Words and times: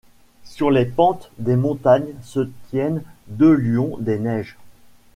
Sur 0.45 0.71
les 0.71 0.85
pentes 0.85 1.29
des 1.37 1.55
montagnes 1.55 2.15
se 2.23 2.49
tiennent 2.71 3.03
deux 3.27 3.53
lions 3.53 3.97
des 3.99 4.17
neiges. 4.17 4.57